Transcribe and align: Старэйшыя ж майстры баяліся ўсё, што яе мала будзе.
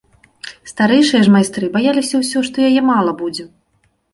Старэйшыя 0.71 1.21
ж 1.27 1.33
майстры 1.35 1.69
баяліся 1.75 2.15
ўсё, 2.25 2.39
што 2.51 2.57
яе 2.71 2.81
мала 2.91 3.11
будзе. 3.21 3.43